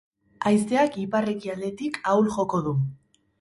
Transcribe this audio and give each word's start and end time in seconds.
Haizeak 0.51 0.97
ipar-ekialdetik 1.03 2.01
ahul 2.15 2.33
joko 2.39 2.63
du. 2.71 2.75